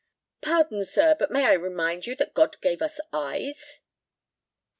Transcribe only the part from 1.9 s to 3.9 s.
you that God gave us eyes!"